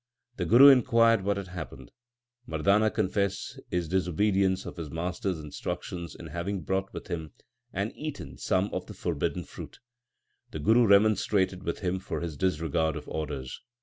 The 0.37 0.45
Guru 0.47 0.69
inquired 0.69 1.21
what 1.23 1.37
had 1.37 1.49
happened. 1.49 1.91
Mardana 2.47 2.89
confessed 2.91 3.59
his 3.69 3.87
dis 3.87 4.07
obedience 4.07 4.65
of 4.65 4.77
his 4.77 4.89
master 4.89 5.29
s 5.29 5.37
instructions 5.37 6.15
in 6.15 6.25
having 6.25 6.61
brought 6.63 6.91
with 6.91 7.05
him 7.05 7.33
and 7.71 7.95
eaten 7.95 8.39
some 8.39 8.71
of 8.73 8.87
the 8.87 8.95
forbidden 8.95 9.43
fruit. 9.43 9.77
The 10.49 10.59
Guru 10.59 10.87
remonstrated 10.87 11.61
with 11.61 11.81
him 11.81 11.99
for 11.99 12.21
his 12.21 12.35
disregard 12.35 12.95
of 12.95 13.07
orders. 13.07 13.61